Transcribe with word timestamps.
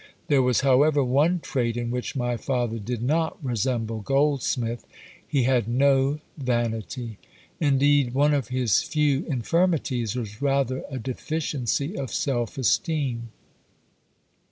There 0.29 0.41
was, 0.41 0.61
however, 0.61 1.03
one 1.03 1.41
trait 1.41 1.77
in 1.77 1.91
which 1.91 2.15
my 2.15 2.35
father 2.35 2.79
did 2.79 3.03
not 3.03 3.37
resemble 3.45 3.99
Goldsmith: 4.01 4.83
he 5.27 5.43
had 5.43 5.67
no 5.67 6.17
vanity. 6.39 7.19
Indeed, 7.59 8.15
one 8.15 8.33
of 8.33 8.47
his 8.47 8.81
few 8.81 9.27
infirmities 9.27 10.15
was 10.15 10.41
rather 10.41 10.83
a 10.89 10.97
deficiency 10.97 11.95
of 11.95 12.11
self 12.11 12.57
esteem. 12.57 13.29